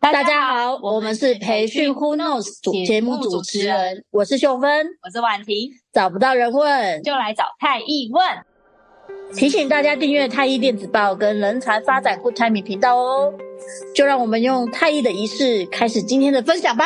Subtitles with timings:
[0.00, 5.70] 大家好，我们是培训 Who Knows 节目主持人，我是秀芬，我是婉婷。
[5.92, 8.24] 找不到人问，就来找太毅问。
[9.34, 13.34] 提醒大家订阅太毅电子报跟人才发展 Good Timing 频道哦。
[13.94, 16.84] 就让我们用太毅的仪式开始今天的分享吧。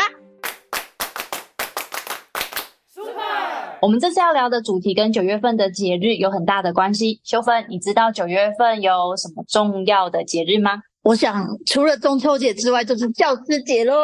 [3.82, 7.20] 我们这次要聊的主题跟九月份的节日有很大的关系。
[7.22, 10.82] 秀芬，你知道九月份有什么重要的节日吗？
[11.02, 13.94] 我想除了中秋节之外，就是教师节喽。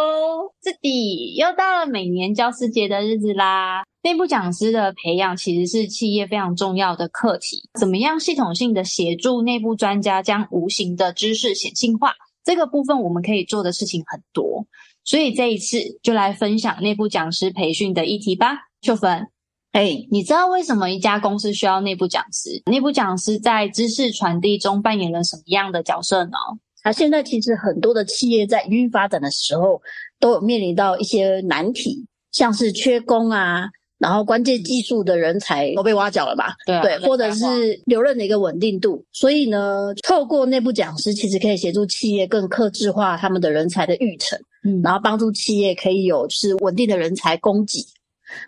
[0.65, 3.85] 是的，又到了每年教师节的日子啦。
[4.03, 7.69] 内部讲师的培养其实是企业非常重要的课题。
[7.79, 12.15] 怎么样系统性的协助内部专家将无形的知识显性化？
[12.45, 14.67] 这个部分我们可以做的事情很多。
[15.05, 18.57] 所以这一次就来分享内部讲师培训的议题吧。
[18.83, 19.29] 秀芬。
[19.71, 22.61] 哎你知道为什么一家公司需要内部讲师？
[22.67, 26.37] 内部讲师在知识传递中扮演了什么样的角色呢？
[26.83, 29.81] 啊，现在其实很多的企业在营运发展的时候，
[30.21, 36.55] 都有面临到一些难题，像是缺工啊，然后关键技术的人才都被挖角了吧？
[36.65, 39.05] 对、啊、对，或者是留任的一个稳定度。
[39.13, 47.85] 所以呢，透过内部讲师，其实可以协助企业更克制化他们的人才的育成，嗯，然后帮助企业可以有就是稳定的人才供给。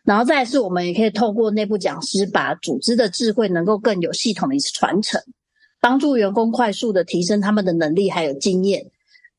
[0.04, 5.18] 然后再来是，我们也可以透过内部讲师，把组织的智慧能够更有系统的一传承，
[5.80, 8.90] 帮助员工快速的提升他们的能力还有经验。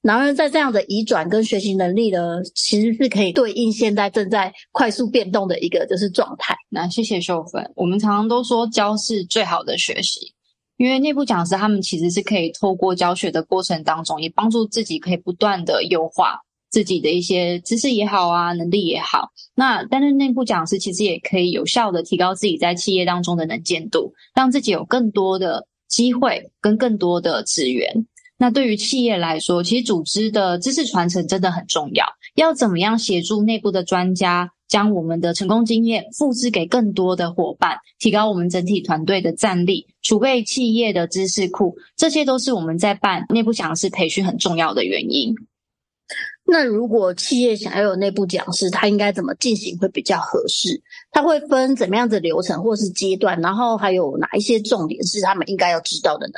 [0.02, 6.56] 然而，在这样的移转跟学习能力呢，其实是可以对应现在正在快速变动的一个就是状态。
[6.70, 7.72] 那谢谢秀芬。
[7.76, 10.34] 我们常常都说教是最好的学习，
[10.78, 16.40] 因为内部讲师他们其实是可以透过教学的过程当中，也帮助自己可以不断的优化。
[16.72, 28.08] 自己的一些知识也好啊，能力也好，那但是内部讲师其实也可以有效的提高自己在企业当中的能见度，让自己有更多的机会跟更多的资源。
[28.38, 32.06] 那对于企业来说，其实组织的知识传承真的很重要。
[32.36, 45.36] 要怎么样协助内部的专家将我们的成功经验复制给更多的伙伴，提高我们整体团队的战力，储备企业的知识库，这些都是我们在办内部讲师培训很重要的原因。
[46.54, 50.82] 那如果企业想要有内部讲师，他应该怎么进行会比较合适？
[51.10, 53.40] 他会分怎么样的流程或是阶段？
[53.40, 56.34] 然后还有哪一些重点是他们应该要知道的呢？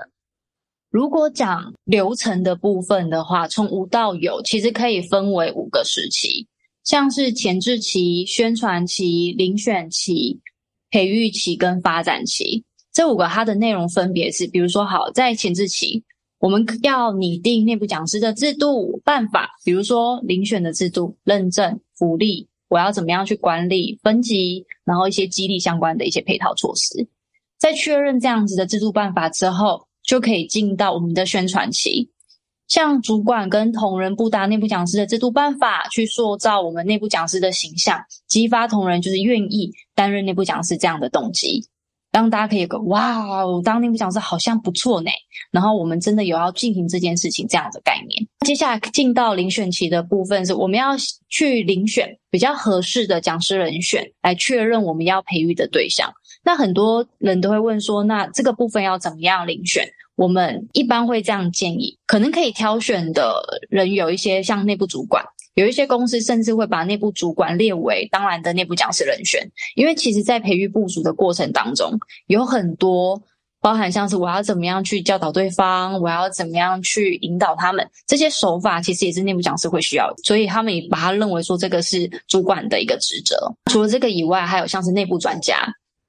[0.92, 6.46] 如果讲流程的部分的话，从无到有，其实可以分为五个时期，
[6.84, 10.40] 像是前置期、宣传期、遴选期、
[10.92, 12.64] 培育期跟发展期。
[12.94, 16.04] 这五个它的内容分别是，比如说好，在前置期。
[16.44, 27.08] 我们要拟定内部讲师的制度办法，比如说遴选的制度、认证、福利，我要怎么样去管理分级，然后一些激励相关的一些配套措施。
[27.58, 32.10] 在确认这样子的制度办法之后，就可以进到我们的宣传期，
[32.68, 41.70] 像主管跟同仁布达内部讲师的制度办法，去塑造我们内部讲师的形象，激发同仁就是愿意担任内部讲师这样的动机。
[42.14, 43.26] 当大家可以有个哇，
[43.64, 45.10] 当内部讲师好像不错呢。
[45.50, 48.28] 然后我们真的有要进行这件事情这样的概念。
[48.46, 50.96] 接下来进到遴选期的部分是，我们要
[51.28, 56.14] 去遴选比较合适的讲师人选，来确认我们要培育的对象。
[56.44, 59.90] 那很多人都会问说，那这个部分要怎么样遴选？
[60.16, 65.26] 我们一般会这样建议，可能可以挑选的人有一些像内部主管。
[65.56, 71.92] 有一些公司甚至会把内部主管列为当然的内部讲师人选，因为其实在培育部属的过程当中，
[72.28, 73.22] 有很多
[73.62, 83.36] 包含像是我要怎么样去教导对方，我要怎么样去引导他们，这些手法其实也是内部讲师会需要，所以他们也把它认为说这个是主管的一个职责。
[83.72, 85.66] 除了这个以外，还有像是内部专家，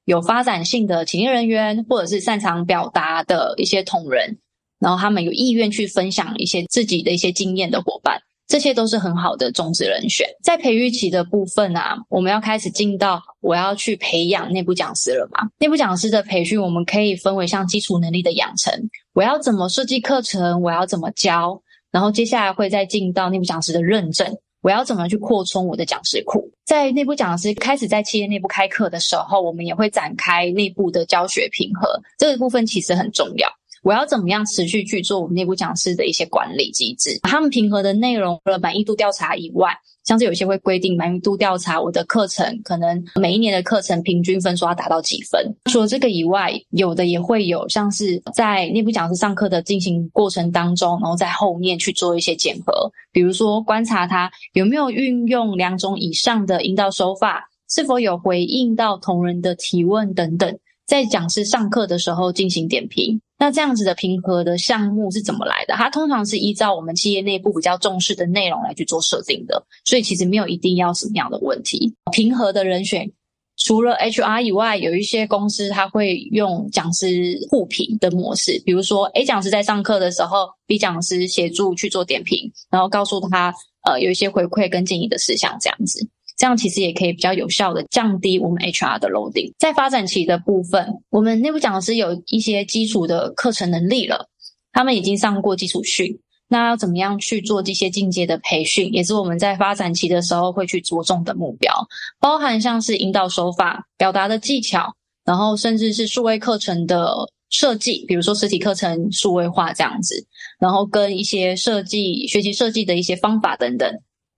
[0.07, 4.39] 有发展性的企业人员，或者是擅长表达的一些同仁，
[4.81, 8.21] 然后他们有意愿去分享一些自己的一些经验的伙伴。
[8.47, 10.27] 这些都是很好的种子人选。
[10.43, 15.49] 在培育期的部分啊，我们要开始进到我要去培养内部讲师了嘛。
[15.59, 18.73] 内部讲师的培训，我们可以分为像基础能力的养成，
[19.15, 26.51] 我要怎么设计课程，我要怎么教，然后接下来会再进到内部讲师的认证，我要怎么去扩充我的讲师库。
[26.65, 33.49] 在内部讲师开始在企业内部开课的时候，我们也会展开内部的教学评核，这个部分其实很重要。
[33.85, 37.21] 我要怎么样持续去做我们内部讲师的一些管理机制？
[37.23, 39.71] 他们评核的内容除了满意度调查以外，
[40.05, 45.55] 像是有些会规定满意度调查，我的课程可能每一年的课程平均分数要达到几分。
[45.71, 63.21] 除了这个以外，有的也会有像是在内部讲师上课的进行过程当中，然后在后面去做一些检核，比如说观察他有没有运用两种以上的引导手法，是否有回应到同仁的提问等等，在讲师上课的时候进行点评。
[63.39, 65.75] 那这样子的评核的项目是怎么来的？
[65.75, 71.95] 它通常是依照我们企业内部比较重视的内容来去做设定的，所以其实没有一定要什么样的问题。
[72.13, 73.11] 评核的人选
[73.57, 86.09] 除了 HR 以外，有一些公司它会用讲师互评的模式，比如说 A 讲师在上课的时候，B 讲师协助去做点评，然后告诉他呃有一些回馈跟建议的事项，这样子。
[86.45, 89.51] 这样其实也可以比较有效的降低我们 HR 的 loading。
[89.59, 94.29] 在发展期的部分，我们内部讲师有一些基础的课程能力了，
[94.71, 101.73] 他们已经上过基础训，那要怎么样去做这些进阶的培训，也是我们在发展期的时候会去着重的目标，
[102.21, 104.95] 包含像是引导手法、表达的技巧，
[105.25, 107.17] 然后甚至是数位课程的
[107.49, 110.27] 设计，比如说实体课程数位化这样子，
[110.59, 113.91] 然后跟一些设计、学习设计的一些方法等等，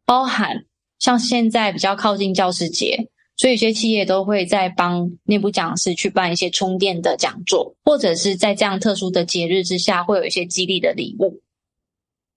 [0.07, 0.67] 包含。
[0.99, 11.43] 像现在比较靠近教师节，所以有些企业都会在帮内部讲师去办一些充电的讲座，或者是在这样特殊的节日之下，会有一些激励的礼物，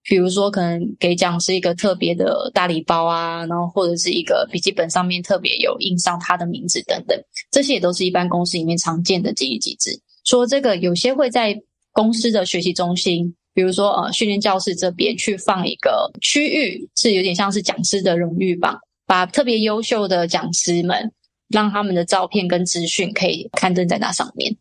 [0.03, 7.17] 比如说可能给讲师一个特别的大礼包啊，然后或者是一个笔记本上面特别有印上他的名字等等，
[7.50, 9.91] 这些也都是一般公司里面常见的激励机制。
[10.25, 11.57] 说这个有些会在
[11.94, 13.35] 公司的学习中心。
[13.54, 21.12] 比如说，呃，训练教室这边去放一个区域，是有点像是讲师的荣誉榜，把特别优秀的讲师们，
[21.50, 24.56] 让他们的照片跟资讯可以刊登在那上面，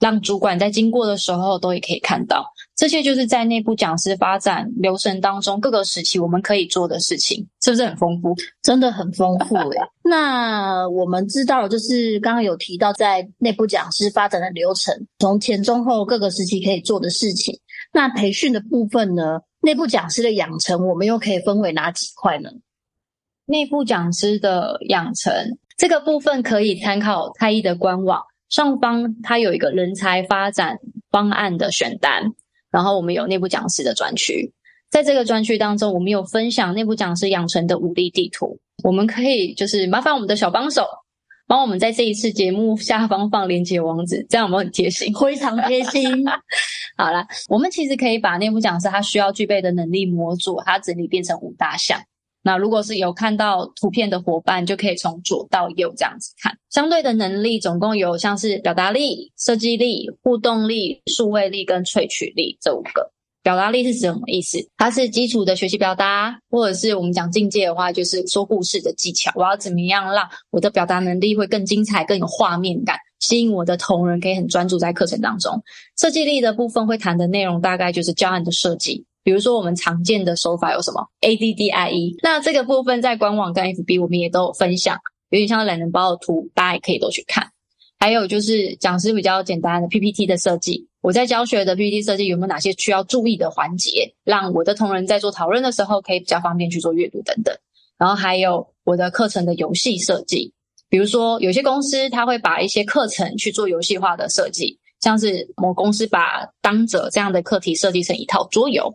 [0.00, 2.52] 让主管在经过的时候都也可以看到。
[2.76, 8.32] 这些就是在内部讲师发展流程当中各个时期我们可以做的事情，是不是很丰富？
[8.62, 9.88] 真的很丰富呀。
[10.04, 17.58] 那我们知道，就是刚刚有提到在内部讲师发展的流程，从前中后各个时期可以做的事情。
[17.92, 19.40] 那培训的部分呢？
[19.60, 22.50] 内部讲师的养成，我们又可以分为哪几块呢？
[23.46, 25.32] 内部讲师的养成
[25.76, 30.78] 这个部分可以参考太毅的官网，上方它有一个人才发展
[31.10, 32.22] 方案的选单，
[32.70, 34.52] 然后我们有内部讲师的专区，
[34.90, 40.86] 在这个专区当中，我们有分享内部讲师养成的五力地图，我们可以就是麻烦我们的小帮手。
[41.48, 46.04] 帮我们在这一次节目下方放连接网址，这样我们很贴心， 非常贴心。
[46.96, 51.98] 好啦，我们其实可以把内部讲师他需要具备的能力模组，它整理变成五大项。
[52.42, 56.56] 那如果是有看到图片的伙伴，就可以从左到右这样子看。
[56.70, 63.10] 相对的能力总共有像是表达力、设计力、互动力、数位力跟萃取力这五个。
[63.48, 64.58] 表达力是什么意思？
[64.76, 69.32] 它是基础的学习表达，或者是我们讲境界的话，就是说故事的技巧。
[69.34, 75.62] 我要怎么样让我的表达能力会更精彩、更有画面感，吸引我的同仁可以很专注在课程当中。
[75.96, 82.16] 设计力的部分会谈的内容大概就是教案的设计，比如说我们常见的手法有什么？A D D I E。
[82.22, 84.98] 那这个部分在官网跟 F B 我们也都有分享，
[85.30, 87.50] 有点像懒人包的图，大家也可以都去看。
[87.98, 90.86] 还有就是讲师比较简单的 P P T 的设计。
[91.00, 97.56] 我在教学的 PPT 设计有没有哪些需要注意的环节，让我的同仁在做讨论的时候可以比较方便去做阅读等等。
[97.96, 100.52] 然后还有我的课程的游戏设计，
[100.88, 108.92] 比如说有些公司他会把一些课程去做游戏化的设计，像是某公司把当者这样的课题设计成一套桌游。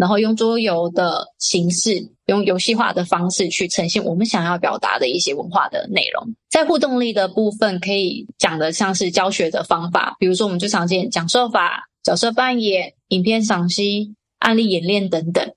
[0.00, 6.26] 然后用桌游的形式，用游戏化的方式去呈现我们想要表达的一些文化的内容。
[6.48, 15.52] 在互动力的部分，可以讲的像是教学的方法，比如说我们最常见讲授法、角色扮演、影片赏析、案例演练等等。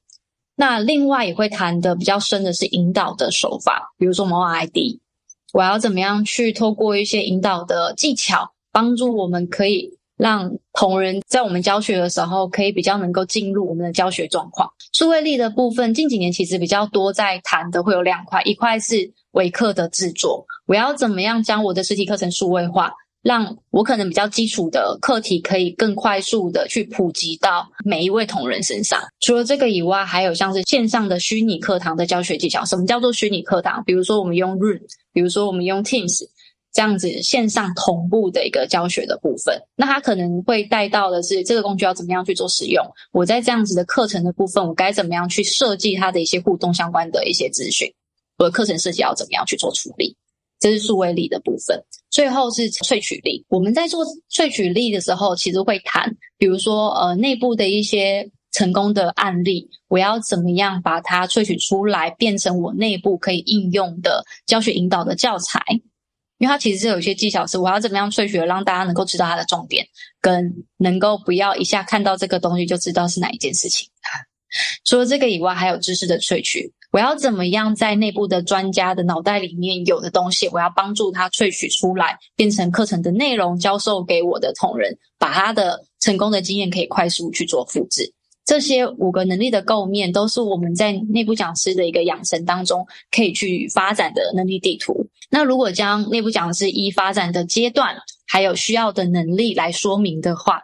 [0.58, 5.00] 那另外也会谈的比较深的是引导的手法，比如说 MOID，
[5.54, 9.98] 我要怎么样去透过一些引导的技巧，帮助我们可以。
[10.24, 14.70] 让同仁在我们教学的时候，可以比较能够进入我们的教学状况。
[14.94, 29.02] 数位力的部分，近几年其实比较多在谈的会有两块，一块是微课的制作，我要怎么样将我的实体课程数位化，让我可能比较基础的课题可以更快速的去普及到每一位同仁身上。
[29.20, 32.64] 除了这个以外，还有像是线上的虚拟课堂的教学技巧。
[32.64, 33.84] 什么叫做虚拟课堂？
[33.84, 34.80] 比如说我们用 Room，
[35.12, 36.24] 比如说我们用 Teams。
[36.74, 42.84] 这样子线上同步的一个教学的部分，那它可能会带到的是这个工具要怎么样去做使用。
[43.12, 47.88] 我在这样子的课程的部分，我该怎么样去设计它的一些互动相关的一些资讯，
[48.40, 50.18] 我的课程设计要怎么样去做处理，
[50.60, 51.80] 这是数位力的部分。
[52.10, 65.60] 最后是萃取力，我们在做萃取力的时候，其实会谈，比如说呃内部的一些成功的案例，我要怎么样把它萃取出来，变成我内部可以应用的教学引导的教材。
[66.44, 69.88] 因为它其实是有一些技巧，是我要怎么样萃取，让大家能够知道它的重点，
[70.20, 73.88] 跟能够不要一下看到这个东西就知道是哪一件事情。
[74.84, 76.70] 除了这个以外，还有知识的萃取。
[76.92, 88.14] 我要怎么样在内部的专家的脑袋里面有的东西，我要帮助他萃取出来，变成课程的内容，教授给我的同仁，把他的成功的经验可以快速去做复制。
[88.46, 95.08] 这些五个能力的构面，都是我们在内部讲师的一个养成当中可以去发展的能力地图。
[95.34, 97.98] 那如果将内部讲师一发展的阶段，
[98.28, 100.62] 还有需要的能力来说明的话，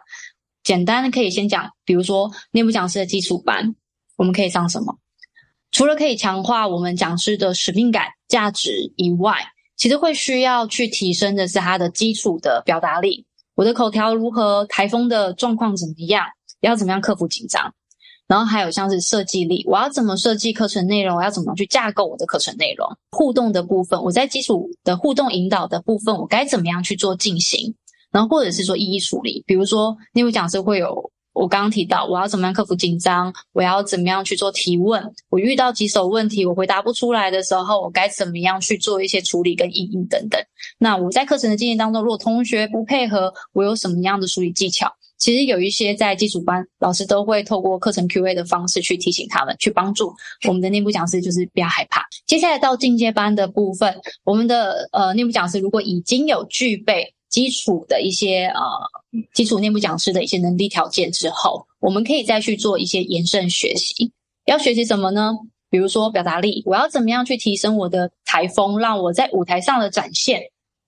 [0.62, 3.74] 简单可以先讲，比如说内部讲师的基础班，
[4.16, 4.96] 我们可以上什么？
[5.72, 9.38] 除了可以强化我们讲师的使命感、价值以外，
[9.76, 13.26] 其实会需要去提升的是他的基础的表达力。
[13.56, 14.64] 我的口条如何？
[14.66, 16.24] 台风的状况怎么样？
[16.60, 17.74] 要怎么样克服紧张？
[18.30, 21.16] 然后还有像是设计力，我要怎么设计课程内容？
[21.16, 22.86] 我要怎么去架构我的课程内容？
[23.10, 27.74] 互动的部分，我在基础的互动引导的部分，我该怎么样去做进行？
[28.12, 33.34] 然后或者是说一一处理，比如说内部讲师会有我刚刚提到，我要怎么样克服紧张？
[33.52, 35.02] 我要怎么样去做提问？
[35.28, 40.40] 我遇到棘手问题，我回答不出来的时候，我该怎么样去做一些处理跟应用等等？
[40.78, 44.88] 那我在课程的经验当中，如果同学不配合，我有什么样的处理技巧？
[45.20, 50.12] 其实有一些在基础班，老师都会透过课程 QA 的方式去提醒他们，去帮助
[50.48, 52.02] 我们的内部讲师，就是不要害怕。
[52.26, 58.62] 接下来到进阶班的部分，我们的呃内部讲师如果已经有具备基础的一些呃
[59.34, 64.10] 基础内部讲师的一些能力条件之后，我们可以再去做一些延伸学习。
[64.46, 65.32] 要学习什么呢？
[65.68, 70.40] 比如说表达力，我要怎么样去提升我的台风，让我在舞台上的展现。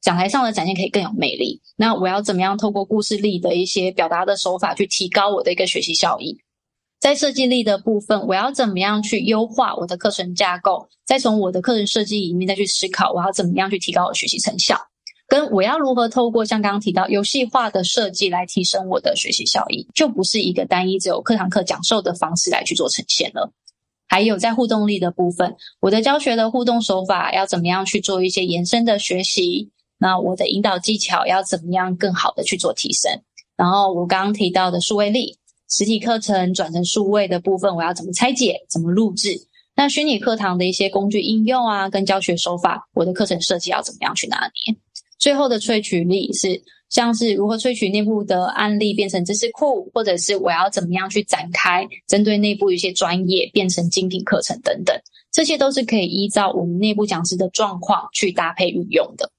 [0.03, 1.63] 讲台上的展现可以更有魅力。
[1.77, 6.37] 那我要怎么样透过故事力的一些表达的手法去提高我的一个学习效益？
[7.01, 10.89] 在设计力的部分，我要怎么样去优化我的课程架构？
[11.05, 14.77] 再从我的课程设计里面再去思考，我要怎么样去提高我的学习成效？
[15.29, 19.89] 跟我要如何透过像刚刚提到游戏化的设计来提升我的学习效益？
[19.95, 23.53] 就不是一个单一只有课堂课讲授的方式来去做呈现了。
[24.09, 29.71] 还有在互动力的部分，我的教学的互动手法要怎么样去做一些延伸的学习？
[30.03, 33.09] 那我的引导技巧要怎么样更好的去做提升？
[33.57, 35.39] 然后我刚刚提到的数位力，
[35.71, 39.31] 实体课程转成数位的部分，我要怎么拆解、怎么录制？
[39.77, 44.77] 那虚拟课堂的一些工具应用啊，跟教学手法，我的课程设计要怎么样去拿捏？
[45.21, 59.31] 最后的萃取力是像是如何萃取内部的案例变成知识库，或者是我要怎么样去展开针对内部一些专业变成精品课程等等，这些都是可以依照我们内部讲师的状况去搭配运用的。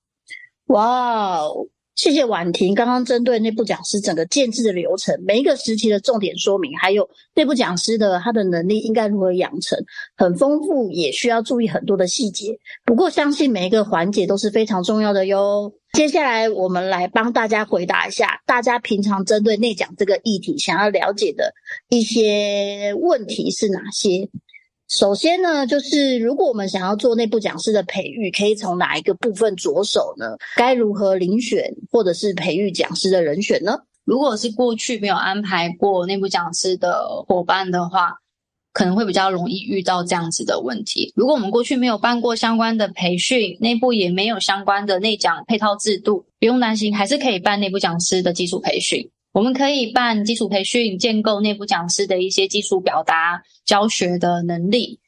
[0.67, 9.77] 哇哦，谢谢婉婷刚刚针对内部讲师整个建制的流程，每一个时期的重点说明，还有内部讲师的他的能力应该如何养成，
[10.15, 12.57] 很丰富，也需要注意很多的细节。
[12.85, 15.73] 不过相信每一个环节都是非常重要的哟。
[15.91, 21.53] 接下来我们来帮大家回答一下，大家平常针对内讲这个议题想要了解的
[21.89, 24.27] 一些问题是哪些？
[24.95, 30.37] 首先呢，就是如果我们想要做内部讲师的培育，可以从哪一个部分着手呢？
[30.55, 33.75] 该如何遴选或者是培育讲师的人选呢？
[34.05, 38.13] 如果是过去没有安排过内部讲师的伙伴的话，
[38.71, 41.11] 可能会比较容易遇到这样子的问题。
[41.15, 49.09] 如果我们过去没有办过相关的培训，内部也没有相关的内讲配套制度，不用担心，还是可以办内部讲师的基础培训。
[49.33, 54.99] 我们可以办基础培训，建构内部讲师的一些基础表达、教学的能力。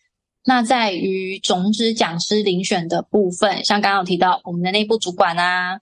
[0.44, 5.80] 那在于种子讲师遴选的部分，像刚刚有提到我们的内部主管啊，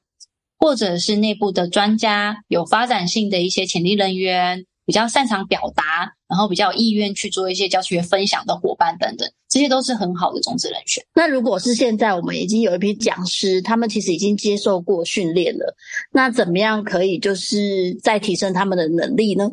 [0.59, 4.65] 或者是内部的专家，有发展性的一些潜力人员。
[4.85, 11.03] 比较擅长表达，然后比较有意愿去做一些教学分享的伙伴等等，这些都是很好的种子人选。
[11.15, 15.75] 那如果是现在我们已经有一批讲师，他们其实已经接受过训练了，
[16.11, 19.51] 那怎么样可以就是再提升他们的能力呢？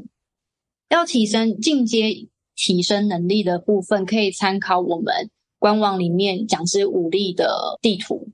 [0.88, 8.28] 要提升进阶提升能力的部分，可以参考我们官网里面讲师武力的地图。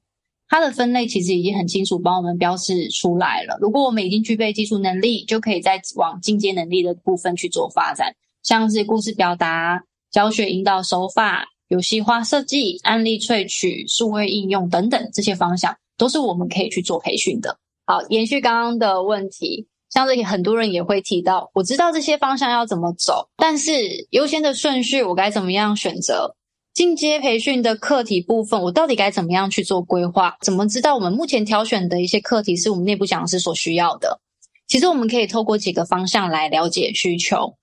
[0.48, 3.58] 它的分类其实已经很清楚帮我们标示出来了。
[3.60, 17.58] 如果我们已经具备基础能力，就可以再往进阶能力的部分去做发展，像是故事表达、教学引导手法、游戏化设计、案例萃取、数位应用等等这些方向，都是我们可以去做培训的。
[17.84, 26.36] 好，延续刚刚的问题，像这里很多人也会提到，我知道这些方向要怎么走，但是优先的顺序我该怎么样选择？
[26.76, 30.36] 进阶培训的课题部分，我到底该怎么样去做规划？
[30.42, 34.20] 怎么知道我们目前挑选的一些课题是我们内部讲师所需要的？
[34.68, 37.54] 其实我们可以透过几个方向来了解需求，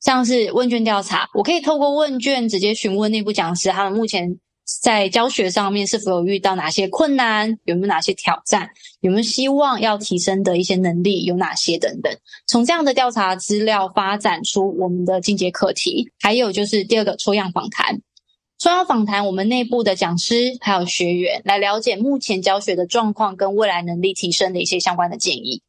[0.00, 4.38] 像是问卷调查，我可以透过问卷直接询问内部讲师，他们目前
[4.80, 12.10] 在教学上面是否有遇到哪些困难，有没有哪些挑战，有没有希望要提升的一些能力有哪些等等。
[12.46, 16.10] 从这样的调查资料发展出我们的进阶课题。
[16.18, 18.00] 还有就是第二个抽样访谈。
[18.64, 25.60] 双要访谈我们内部的讲师还有学员，来了解目前教学的状况跟未来能力提升的一些相关的建议。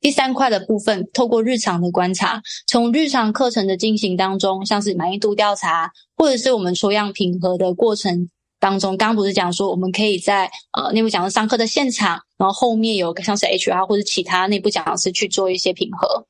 [0.00, 16.26] 第三块的部分，透过日常的观察，从日常课程的进行当中，像是满意度调查，或者是我们抽样评核的过程当中，刚不是讲说我们可以在呃内部讲师上课的现场，然后后面有像是 HR 或者其他内部讲师去做一些评核。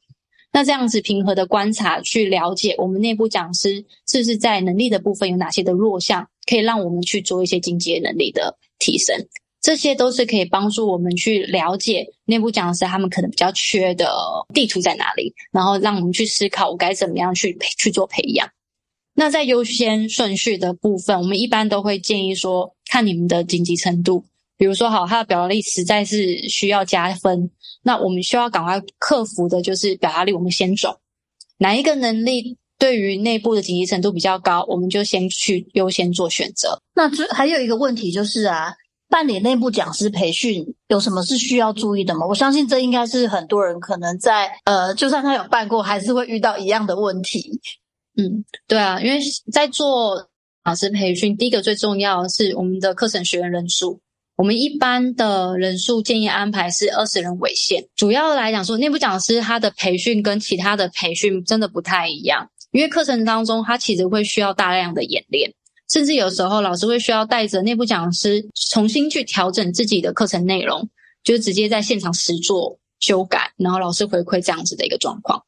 [0.52, 9.16] 那这样子平和的观察，去了解我们内部讲师是不是在能力的部分有哪些的弱项，可以让我们去做一些进阶能力的提升。
[9.62, 14.12] 这些都是可以帮助我们去了解内部讲师他们可能比较缺的
[14.52, 18.49] 地图在哪里，然后让我们去思考我该怎么样去去做培养。
[19.14, 24.25] 那在优先顺序的部分，我们一般都会建议说，看你们的紧急程度。
[24.59, 27.50] 比如说，好，他的表达力实在是需要加分，
[27.82, 31.00] 那我们需要赶快克服的就是表达力，我们先走。
[31.58, 36.80] 哪一个能力对于内部的紧急程度比较高，我们就先去优先做选择。
[36.94, 38.74] 那这还有一个问题就是啊。
[39.08, 42.26] 办理内部讲师培训有什么是需要注意的吗？
[42.26, 47.60] 我相信这应该是很多人可能在呃，就算他有办过，还是会遇到一样的问题。
[48.16, 49.20] 嗯，对啊，因为
[49.52, 50.30] 在做
[50.64, 54.00] 讲师培训，第一个最重要的是我们的课程学员人数。
[54.36, 57.84] 我们一般的人数建议安排是二十人为限。
[57.94, 65.52] 主要来讲说，内部讲师他的培训跟其他的培训真的不太一样，因为课程当中他其实会需要大量的演练。
[65.90, 70.88] 甚至有时候，老师会需要带着内部讲师重新去调整自己的课程内容，
[71.22, 75.42] 就直接在现场实做修改，然后老师回馈这样子的一个状况。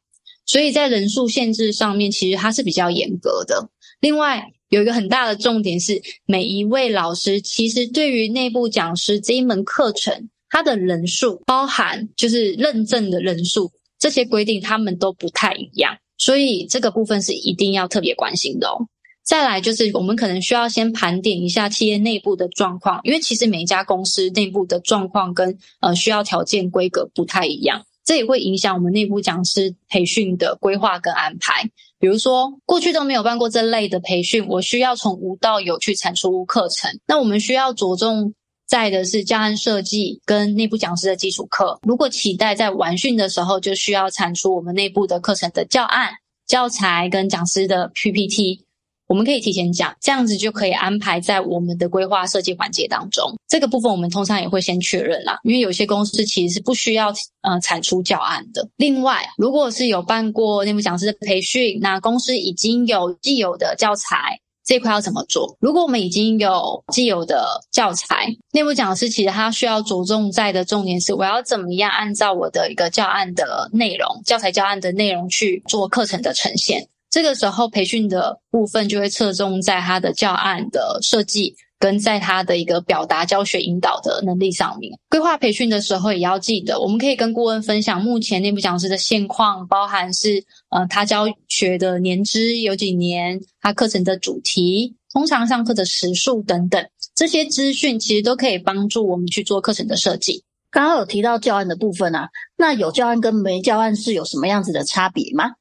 [0.44, 3.70] 所以在人数限制上面，其实它是比较严格的。
[4.00, 15.97] 另外，有一个很大的重点是，每一位老师其实对于内部讲师这一门课程，它的人数，包含就是认证的人数，这些规定他们都不太一样。
[16.19, 18.88] 所以这个部分是一定要特别关心的哦。
[19.23, 31.70] 再来就是，我们可能需要先盘点一下企业内部的状况，因为其实每一家公司内部的状况跟呃需要条件规格不太一样，这也会影响我们内部讲师培训的规划跟安排。
[31.99, 38.34] 比如说，过去都没有办过这类的培训，我需要从无到有去产出课程，那我们需要着重
[38.66, 41.78] 在的是教案设计跟内部讲师的基础课。
[41.82, 46.12] 如果期待在完训的时候，就需要产出我们内部的课程的教案、
[46.47, 48.67] 教材跟讲师的 PPT。
[49.06, 53.34] 我们可以提前讲，这样子就可以安排在我们的规划设计环节当中。
[53.47, 57.12] 这个部分我们通常也会先确认啦，因为有些公司其实是不需要
[57.43, 58.67] 呃产出教案的。
[58.76, 65.54] 另外，如果是有办过内部讲师的培训，那公司已经有既有的教材，这一块要怎么做？
[65.60, 76.88] 如果我们已经有既有的教材，内部讲师其实他需要着重在的重点是，我要怎么样按照我的一个教案的内容、教材教案的内容去做课程的呈现。
[77.14, 84.92] 这个时候，培训的部分就会侧重在他的教案的设计，跟在他的一个表达、教学引导的能力上面。
[85.08, 100.42] 规划培训的时候，也要记得，我们可以跟顾问分享目前内部讲师的现况，包含是呃他教学的年资有几年，他课程的主题，通常上课的时数等等，这些资讯其实都可以帮助我们去做课程的设计。
[100.68, 105.52] 刚刚有提到教案的部分啊，那有教案跟没教案是有什么样子的差别吗？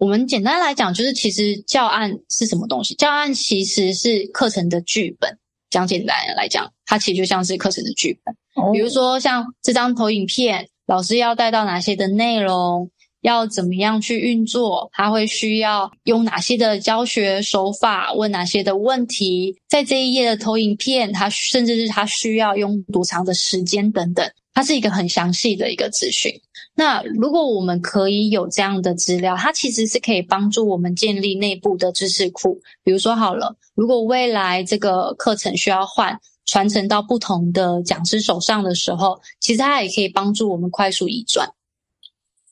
[0.00, 2.94] 我们简单来讲，就是其实教案是什么东西？
[2.94, 5.38] 教案其实是课程的剧本。
[5.68, 8.34] 讲简单来讲，它其实就像是课程的剧本。
[8.72, 24.26] 比如说，像这张投影片，老师要带到哪些的内容，要怎么样去运作，他会需要用哪些的教学手法，问哪些的问题，在这一页的投影片，它甚至是它需要用多长的时间等等。
[24.52, 26.32] 它是一个很详细的一个资讯。
[26.74, 32.60] 那如果我们可以有这样的资料，它其实是可以帮助我们建立内部的知识库。
[32.82, 41.52] 比如说好了，如果未来这个课程需要换传承到不同的讲师手上的时候，其实它也可以帮助我们快速移转。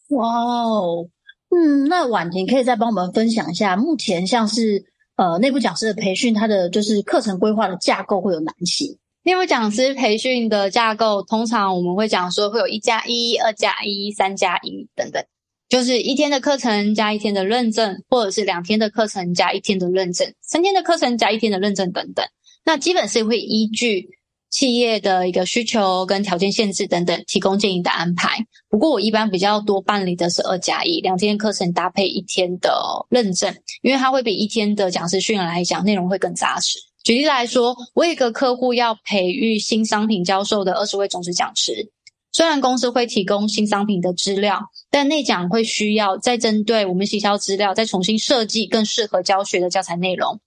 [0.08, 1.08] 哇哦，
[1.50, 4.84] 嗯，那婉婷可以再帮我们分享一下，目前像是
[5.16, 8.96] 呃内部讲师的培训，它的就是课程规划的架构会有哪些？
[9.28, 15.22] 内部讲师培训的架构，通常我们会讲说会有一加一、二加一、三加一等等，
[15.68, 22.24] 就是一天的课程加一天的认证，或者是两天的课程加一天的认证，三天的课程加一天的认证等等。
[22.64, 24.08] 那基本是会依据
[24.48, 28.38] 企业的一个需求跟条件限制等等，提供建议的安排。
[28.70, 36.78] 不过我一般比较多办理的是二加一，两天课程搭配一天的认证，因为它会比一天的讲师训练来讲内容会更扎实。
[37.04, 41.90] 举例来说，我有一个客户要培育新商品教授的二十位种子讲师，
[42.32, 50.40] 虽然公司会提供新商品的资料，但内讲会需要再针对我们行销资料，再重新设计更适合教学的教材内容。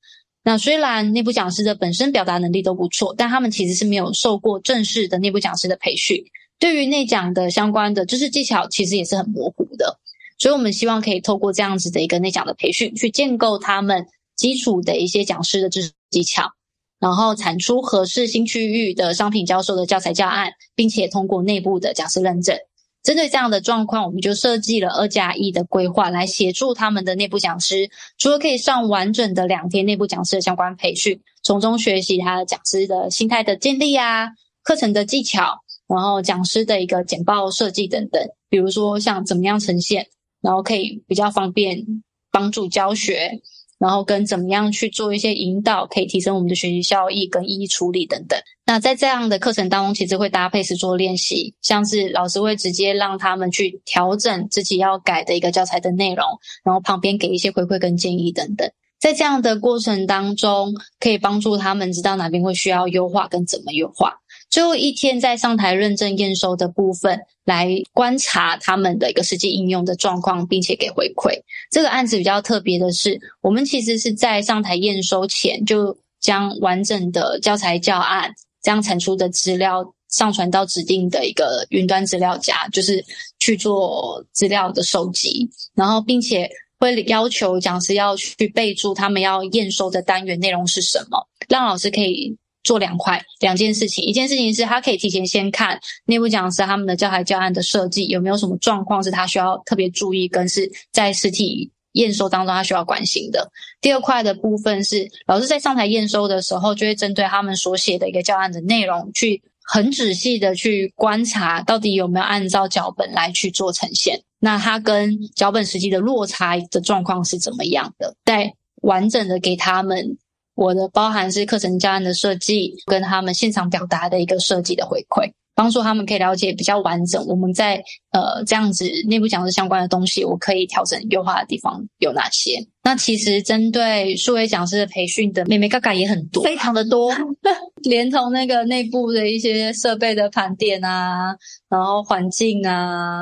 [0.43, 6.23] 那虽然内部讲师的本身表达能力都不错，但他们其实是没有受过正式的内部讲师的培训，
[6.59, 9.99] 对于内讲的相关的知识技巧，其实也是很模糊的。
[10.37, 16.51] 所以，我们希望可以透过这样子的一个内讲的培训，去建构他们基础的一些讲师的知识技巧，
[16.99, 22.55] 然后产出合适新区域的商品教授的教材教案，并且通过内部的讲师认证。
[23.01, 34.27] 针对这样的状况，我们就设计了二加一的规划，来协助他们的内部讲师，除了可以上完整的两天内部讲师的相关培训，从中学习他的讲师的心态的建立啊，
[34.61, 40.05] 课程的技巧，然后讲师的一个简报设计等等，比如说像怎么样呈现，
[40.39, 43.41] 然后可以比较方便帮助教学。
[43.81, 48.39] 然后跟怎么样去做一些引导，可以提升我们的学习效益跟一一处理等等。
[48.63, 56.23] 那在这样的课程当中，其实会搭配实作练习，像是老师会直接让他们去调整自己要改的一个教材的内容，
[56.63, 58.69] 然后旁边给一些回馈跟建议等等。
[58.99, 64.20] 在这样的过程当中，可以帮助他们知道哪边会需要优化跟怎么优化。
[64.51, 71.31] 最后一天在上台认证验收的部分，来观察他们的一个实际应用的状况，并且给回馈。
[71.71, 78.29] 这个案子比较特别的是，我们其实是在上台验收前，就将完整的教材教案
[78.61, 83.01] 这样产出的资料上传到指定的一个云端资料夹，就是
[83.39, 92.37] 去做资料的收集，然后并且会要求讲师要去备注他们要验收的单元内容是什么，让老师可以。
[92.71, 103.51] 做两块两件事情，一件事情是他可以提前先看内部讲师他们的教材教案的设计有没有什么状况是他需要特别注意，跟是在实体验收当中他需要关心的。
[103.81, 118.15] 第二块的部分是老师在上台验收的时候，就会针对他们所写的一个教案的内容，去很仔细的去观察到底有没有按照脚本来去做呈现，那他跟脚本实际的落差的状况是怎么样的？
[118.23, 120.17] 再完整的给他们。
[120.55, 127.25] 我的包含是课程教案的设计，跟他们现场表达的一个设计的回馈，帮助他们可以了解比较完整。
[127.25, 132.65] 我们在呃这样子内部讲师相关的东西，我可以调整优化的地方有哪些？
[132.83, 137.11] 那其实针对数位讲师的培训的妹妹嘎嘎也很多，非常的多，
[137.83, 141.35] 连同那个内部的一些设备的盘点啊，
[141.69, 143.21] 然后环境啊，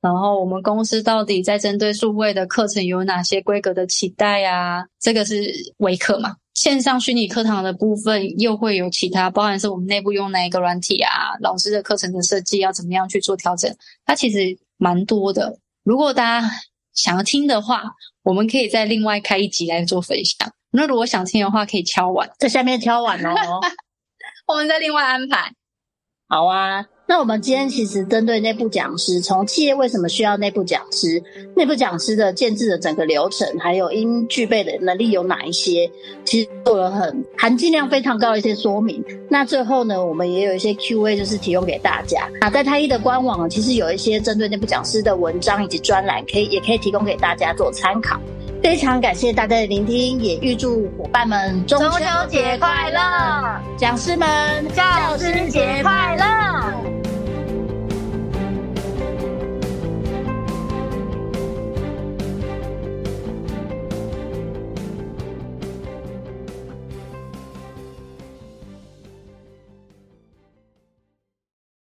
[0.00, 4.84] 然后我们公司到底在针对数位的课程有哪些规格的期待啊？
[5.00, 6.36] 这个是微课嘛？
[6.58, 13.72] 线上虚拟课堂的部分又会有其他，包含是我们内部用哪一个软体啊，老师的课程的设计要怎么样去做调整，
[14.04, 15.56] 它其实蛮多的。
[15.84, 16.50] 如果大家
[16.94, 17.84] 想要听的话，
[18.24, 20.52] 我们可以再另外开一集来做分享。
[20.72, 23.60] 那如果想听的话，可以敲碗在下面敲碗哦，
[24.48, 25.54] 我们再另外安排。
[26.28, 26.84] 好啊。
[27.10, 31.22] 那我们今天其实针对内部讲师，从企业为什么需要内部讲师，
[31.56, 35.90] 内部讲师的建制的整个流程，还有应具备的能力有哪一些，
[36.26, 39.02] 其实做了很含金量非常高的一些说明。
[39.30, 42.28] 那最后呢，我们也有一些 Q&A，就是提供给大家。
[42.42, 48.20] 那在太一的官网，其实有一些针对内部讲师的文章以及专栏，可以也可以提供给大家做参考。
[48.62, 54.28] 非常感谢大家的聆听，也预祝伙伴们中秋节快乐，讲师们
[54.74, 56.97] 教师节快乐。